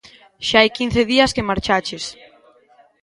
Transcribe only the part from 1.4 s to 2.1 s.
marchaches.